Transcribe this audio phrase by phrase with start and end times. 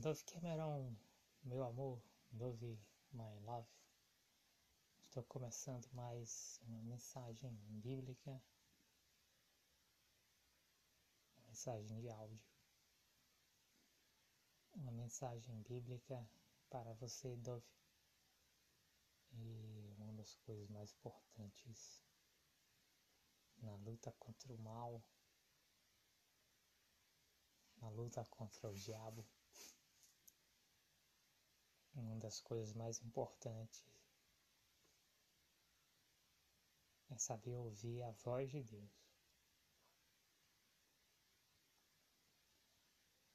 [0.00, 0.96] Dove Cameron,
[1.42, 2.80] meu amor, Dove
[3.12, 3.68] My Love.
[4.98, 8.42] Estou começando mais uma mensagem bíblica,
[11.36, 12.40] uma mensagem de áudio,
[14.72, 16.26] uma mensagem bíblica
[16.70, 17.68] para você, Dove.
[19.32, 22.02] E uma das coisas mais importantes
[23.58, 25.04] na luta contra o mal,
[27.76, 29.28] na luta contra o diabo,
[32.00, 33.84] uma das coisas mais importantes
[37.10, 39.10] é saber ouvir a voz de Deus.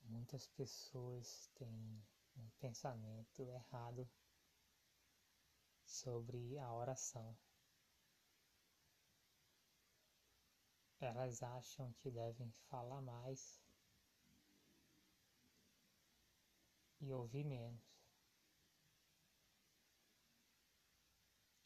[0.04, 2.04] Muitas pessoas têm
[2.38, 4.10] um pensamento errado
[5.86, 7.38] sobre a oração.
[11.00, 13.62] Elas acham que devem falar mais
[17.02, 17.95] e ouvir menos.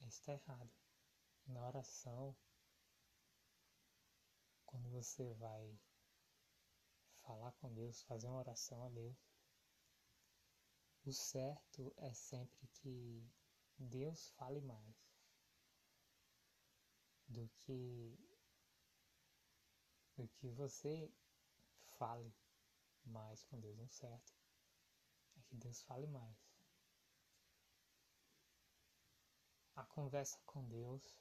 [0.09, 0.71] Está errado.
[1.45, 2.35] Na oração,
[4.65, 5.79] quando você vai
[7.21, 9.15] falar com Deus, fazer uma oração a Deus,
[11.05, 13.23] o certo é sempre que
[13.77, 14.95] Deus fale mais
[17.27, 18.17] do que
[20.17, 21.13] do que você
[21.99, 22.33] fale
[23.05, 24.33] mais com Deus, não certo?
[25.37, 26.48] É que Deus fale mais.
[29.79, 31.17] A conversa com Deus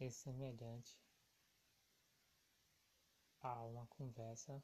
[0.00, 1.00] é semelhante
[3.40, 4.60] a uma conversa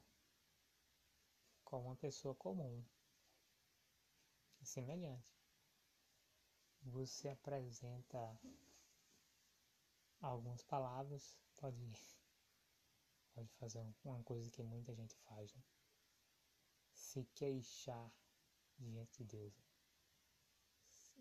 [1.63, 2.83] com uma pessoa comum.
[4.61, 5.33] É semelhante.
[6.81, 8.37] Você apresenta
[10.19, 11.79] algumas palavras, pode,
[13.33, 15.63] pode fazer uma coisa que muita gente faz, né?
[16.91, 18.11] se queixar
[18.77, 19.70] diante de Deus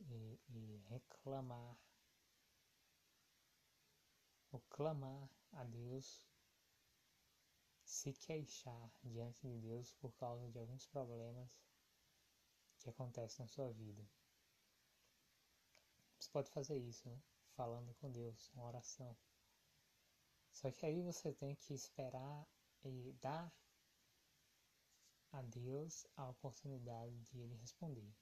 [0.00, 1.77] e, e reclamar
[4.53, 6.27] ou clamar a Deus,
[7.84, 11.50] se queixar diante de Deus por causa de alguns problemas
[12.78, 14.05] que acontecem na sua vida.
[16.19, 17.21] Você pode fazer isso, né?
[17.55, 19.17] falando com Deus, uma oração.
[20.50, 22.47] Só que aí você tem que esperar
[22.84, 23.53] e dar
[25.32, 28.12] a Deus a oportunidade de ele responder.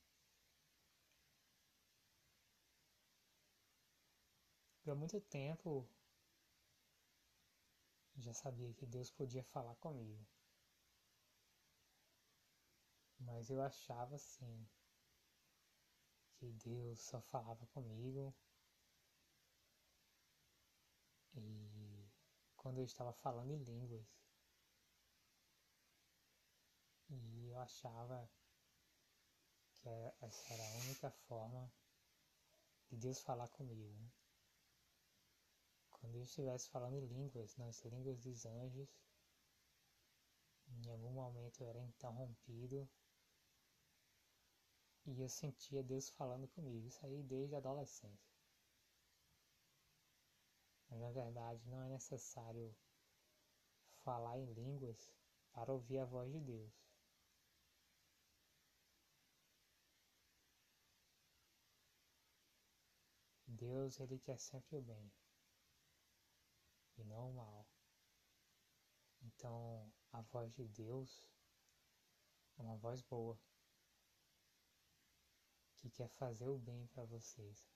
[4.89, 5.87] Por muito tempo
[8.17, 10.27] já sabia que Deus podia falar comigo.
[13.21, 14.67] Mas eu achava assim
[16.37, 18.35] que Deus só falava comigo
[21.35, 22.09] e
[22.57, 24.07] quando eu estava falando em línguas.
[27.11, 28.27] E eu achava
[29.75, 29.89] que
[30.23, 31.71] essa era a única forma
[32.89, 33.93] de Deus falar comigo.
[33.93, 34.11] Né?
[36.01, 38.89] Quando eu estivesse falando em línguas, nas línguas dos anjos,
[40.69, 42.89] em algum momento eu era interrompido
[45.07, 46.87] e eu sentia Deus falando comigo.
[46.87, 48.33] Isso aí desde a adolescência.
[50.89, 52.75] Mas na verdade não é necessário
[54.05, 55.13] falar em línguas
[55.53, 56.73] para ouvir a voz de Deus.
[63.47, 65.11] Deus, ele quer sempre o bem
[66.99, 67.67] e não o mal.
[69.23, 71.25] Então, a voz de Deus
[72.57, 73.39] é uma voz boa
[75.77, 77.71] que quer fazer o bem para vocês.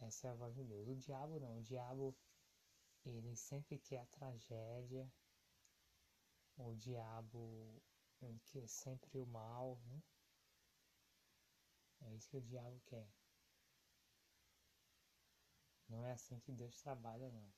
[0.00, 0.88] Essa é a voz de Deus.
[0.88, 1.58] O diabo não.
[1.58, 2.14] O diabo,
[3.04, 5.10] ele sempre quer a tragédia.
[6.58, 7.82] O diabo
[8.46, 9.80] quer sempre o mal.
[9.86, 10.02] Né?
[12.02, 13.08] É isso que o diabo quer.
[16.12, 17.50] É assim que Deus trabalha, não.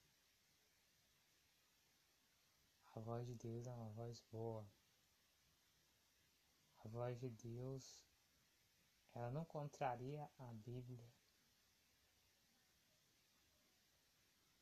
[2.95, 4.65] A voz de Deus é uma voz boa.
[6.79, 8.07] A voz de Deus,
[9.13, 11.05] ela não contraria a Bíblia.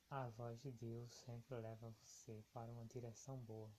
[0.09, 3.71] A voz de Deus sempre leva você para uma direção boa.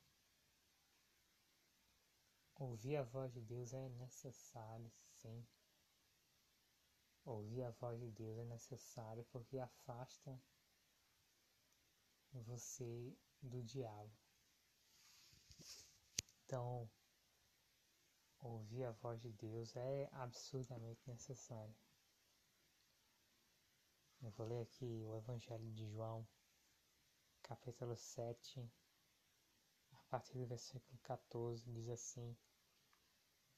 [2.60, 5.44] Ouvir a voz de Deus é necessário, sim.
[7.26, 10.38] Ouvir a voz de Deus é necessário porque afasta
[12.34, 14.12] você do diabo.
[16.46, 16.90] Então,
[18.40, 21.76] ouvir a voz de Deus é absurdamente necessário.
[24.22, 26.28] Eu vou ler aqui o Evangelho de João,
[27.42, 28.70] capítulo 7,
[29.94, 32.38] a partir do versículo 14, diz assim: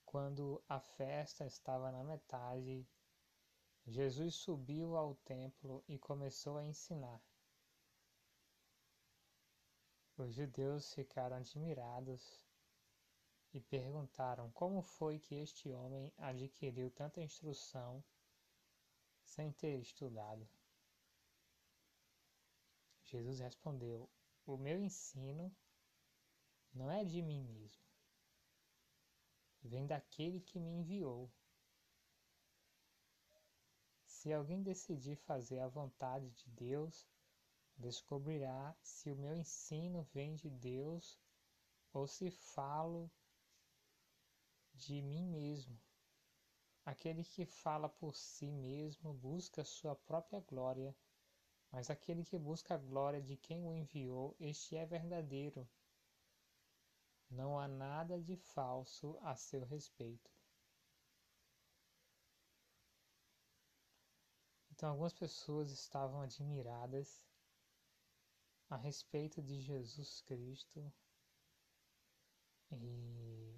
[0.06, 2.88] Quando a festa estava na metade,
[3.88, 7.22] Jesus subiu ao templo e começou a ensinar.
[10.18, 12.42] Os judeus ficaram admirados
[13.54, 18.04] e perguntaram como foi que este homem adquiriu tanta instrução
[19.24, 20.48] sem ter estudado.
[23.04, 24.10] Jesus respondeu:
[24.48, 25.56] O meu ensino
[26.74, 27.84] não é de mim mesmo,
[29.62, 31.30] vem daquele que me enviou.
[34.26, 37.08] Se alguém decidir fazer a vontade de Deus,
[37.78, 41.16] descobrirá se o meu ensino vem de Deus
[41.94, 43.08] ou se falo
[44.74, 45.80] de mim mesmo.
[46.84, 50.96] Aquele que fala por si mesmo busca sua própria glória,
[51.72, 55.70] mas aquele que busca a glória de quem o enviou, este é verdadeiro
[57.30, 60.35] não há nada de falso a seu respeito.
[64.76, 67.26] Então, algumas pessoas estavam admiradas
[68.70, 70.94] a respeito de Jesus Cristo
[72.70, 73.58] e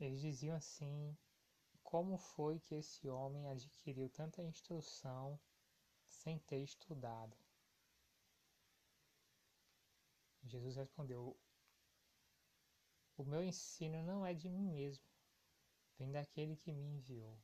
[0.00, 1.14] eles diziam assim:
[1.82, 5.38] como foi que esse homem adquiriu tanta instrução
[6.06, 7.36] sem ter estudado?
[10.42, 11.36] Jesus respondeu:
[13.18, 15.04] O meu ensino não é de mim mesmo,
[15.98, 17.38] vem daquele que me enviou.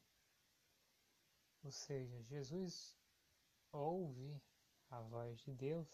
[1.63, 2.97] Ou seja, Jesus
[3.71, 4.41] ouve
[4.91, 5.89] a voz de Deus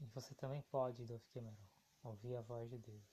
[0.00, 1.56] e você também pode, Dolph Cameron,
[2.02, 3.04] ouvir a voz de Deus.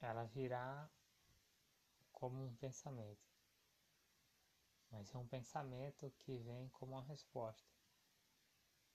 [0.00, 0.88] Ela virá
[2.12, 3.28] como um pensamento
[4.90, 7.68] mas é um pensamento que vem como uma resposta.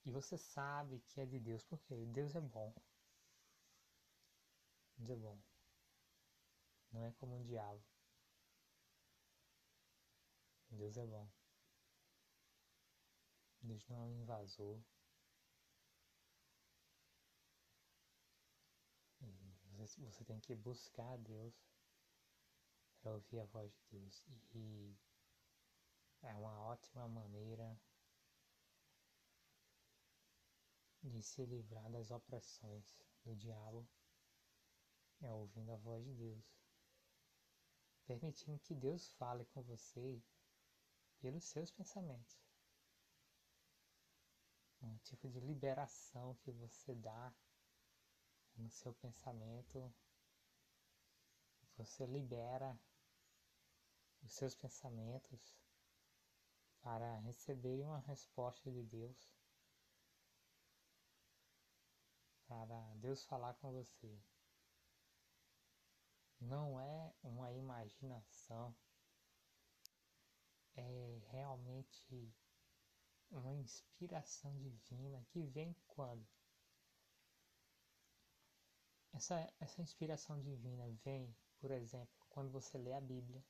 [0.04, 2.74] E você sabe que é de Deus, porque Deus é bom.
[4.96, 5.38] Deus é bom.
[6.92, 7.82] Não é como um diabo.
[10.70, 11.28] Deus é bom.
[13.62, 14.80] Deus não é um invasor.
[19.76, 21.54] Você, tem que buscar Deus
[23.00, 24.24] para ouvir a voz de Deus.
[24.54, 24.96] E
[26.22, 27.78] é uma ótima maneira
[31.02, 33.86] de se livrar das opressões do diabo
[35.24, 36.44] é ouvindo a voz de Deus,
[38.04, 40.22] permitindo que Deus fale com você
[41.18, 42.38] pelos seus pensamentos.
[44.82, 47.34] Um tipo de liberação que você dá
[48.56, 49.92] no seu pensamento,
[51.76, 52.78] você libera
[54.22, 55.56] os seus pensamentos
[56.82, 59.34] para receber uma resposta de Deus,
[62.46, 64.22] para Deus falar com você.
[66.44, 68.76] Não é uma imaginação,
[70.76, 72.30] é realmente
[73.30, 76.26] uma inspiração divina que vem quando?
[79.14, 83.42] Essa, essa inspiração divina vem, por exemplo, quando você lê a Bíblia.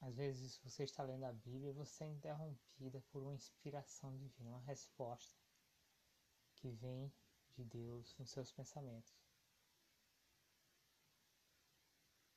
[0.00, 4.50] Às vezes você está lendo a Bíblia e você é interrompida por uma inspiração divina,
[4.50, 5.36] uma resposta
[6.54, 7.12] que vem
[7.56, 9.27] de Deus nos seus pensamentos.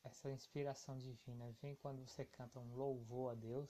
[0.04, 3.70] Essa inspiração divina vem quando você canta um louvor a Deus.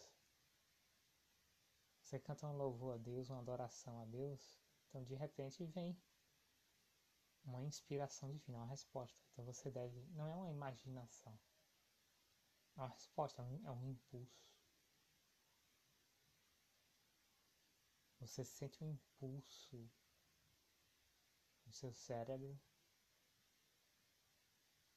[2.02, 4.58] Você canta um louvor a Deus, uma adoração a Deus,
[4.90, 5.98] então de repente vem
[7.44, 9.22] uma inspiração divina, uma resposta.
[9.32, 11.38] Então você deve, não é uma imaginação
[12.78, 14.50] a resposta é um impulso.
[18.20, 19.90] Você sente um impulso
[21.66, 22.60] no seu cérebro.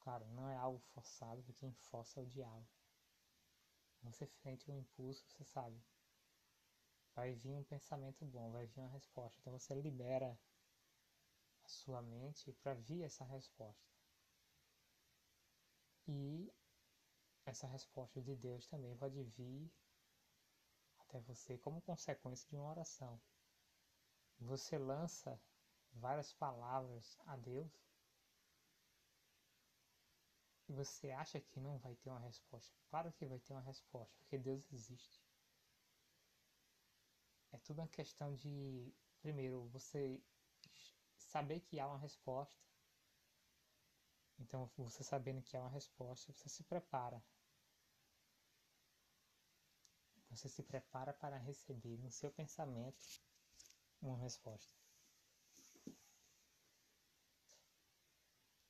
[0.05, 2.67] Claro, não é algo forçado, porque quem força é o diabo.
[4.03, 5.81] Você sente um impulso, você sabe.
[7.15, 9.35] Vai vir um pensamento bom, vai vir uma resposta.
[9.41, 10.39] Então você libera
[11.63, 13.89] a sua mente para vir essa resposta.
[16.07, 16.53] E
[17.43, 19.71] essa resposta de Deus também pode vir
[20.99, 23.19] até você como consequência de uma oração.
[24.39, 25.41] Você lança
[25.93, 27.94] várias palavras a Deus
[30.67, 32.75] e você acha que não vai ter uma resposta.
[32.89, 35.21] Claro que vai ter uma resposta, porque Deus existe.
[37.51, 40.21] É tudo uma questão de, primeiro, você
[41.17, 42.63] saber que há uma resposta.
[44.37, 47.23] Então, você sabendo que há uma resposta, você se prepara
[50.35, 53.21] você se prepara para receber no seu pensamento
[54.01, 54.84] uma resposta.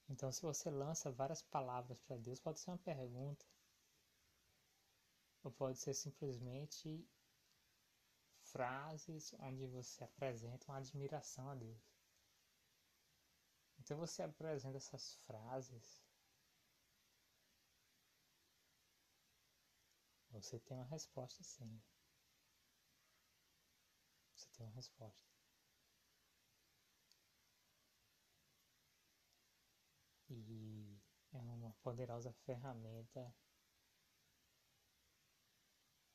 [0.09, 3.45] Então, se você lança várias palavras para Deus, pode ser uma pergunta,
[5.43, 7.07] ou pode ser simplesmente
[8.43, 11.95] frases onde você apresenta uma admiração a Deus.
[13.79, 16.03] Então, você apresenta essas frases,
[20.29, 21.81] você tem uma resposta sim.
[24.35, 25.34] Você tem uma resposta.
[30.37, 31.01] E
[31.31, 33.33] é uma poderosa ferramenta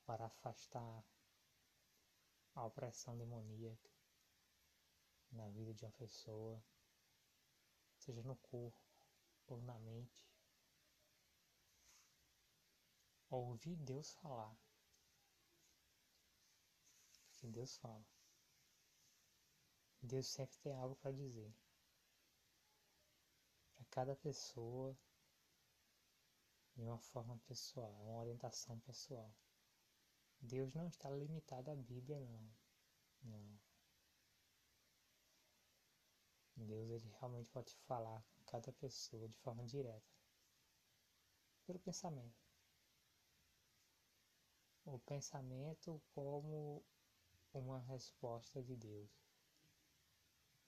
[0.05, 1.03] para afastar
[2.53, 3.89] a opressão demoníaca
[5.31, 6.63] na vida de uma pessoa,
[7.97, 8.79] seja no corpo
[9.47, 10.29] ou na mente.
[13.29, 14.55] Ouvir Deus falar.
[17.29, 18.05] Porque Deus fala.
[20.01, 21.53] Deus sempre tem algo para dizer
[23.91, 24.97] cada pessoa
[26.75, 29.31] de uma forma pessoal, uma orientação pessoal.
[30.39, 32.51] Deus não está limitado à Bíblia, não.
[33.23, 33.59] Não.
[36.55, 40.09] Deus ele realmente pode falar com cada pessoa de forma direta.
[41.65, 42.41] Pelo pensamento.
[44.85, 46.83] O pensamento como
[47.53, 49.09] uma resposta de Deus.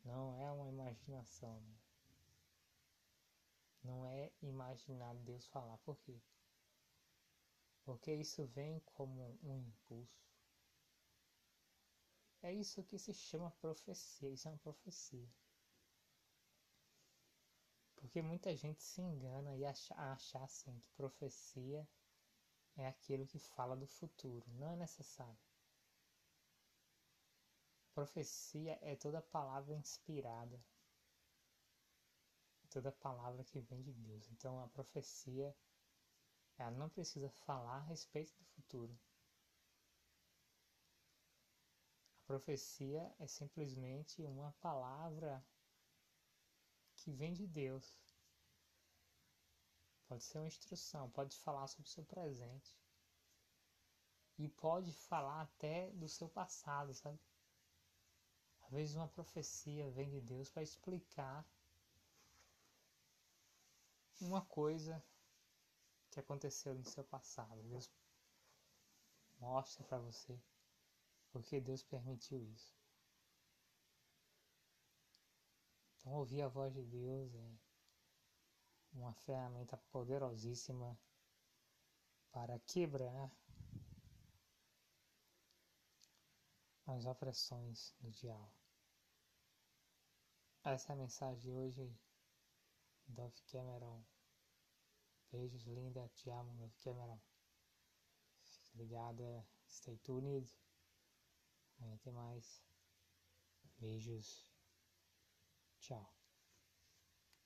[0.03, 1.59] Não é uma imaginação.
[1.61, 1.82] Né?
[3.83, 5.77] Não é imaginar Deus falar.
[5.79, 6.21] Por quê?
[7.83, 10.23] Porque isso vem como um impulso.
[12.41, 14.29] É isso que se chama profecia.
[14.29, 15.29] Isso é uma profecia.
[17.95, 21.87] Porque muita gente se engana e acha, acha assim que profecia
[22.75, 24.45] é aquilo que fala do futuro.
[24.53, 25.37] Não é necessário.
[27.93, 30.59] Profecia é toda palavra inspirada
[32.73, 34.27] toda palavra que vem de Deus.
[34.31, 35.55] Então a profecia,
[36.57, 38.99] ela não precisa falar a respeito do futuro.
[42.17, 45.45] A profecia é simplesmente uma palavra
[46.95, 47.95] que vem de Deus.
[50.07, 52.75] Pode ser uma instrução, pode falar sobre o seu presente.
[54.39, 57.19] E pode falar até do seu passado, sabe?
[58.63, 61.45] Às vezes uma profecia vem de Deus para explicar
[64.21, 65.03] uma coisa
[66.09, 67.61] que aconteceu no seu passado.
[67.63, 67.89] Deus
[69.39, 70.39] mostra para você
[71.31, 72.71] porque Deus permitiu isso.
[75.97, 77.57] Então, ouvir a voz de Deus é
[78.93, 80.97] uma ferramenta poderosíssima
[82.31, 83.31] para quebrar
[86.85, 88.51] as opressões do diabo.
[90.63, 91.97] Essa é a mensagem de hoje,
[93.07, 94.03] Dove Cameron.
[95.31, 96.09] Beijos, linda.
[96.15, 97.19] Te amo, meu Cameron.
[98.43, 99.47] Fica ligada.
[99.67, 100.49] Stay tuned.
[101.77, 102.63] Amanhã tem mais.
[103.79, 104.51] Beijos.
[105.79, 106.12] Tchau.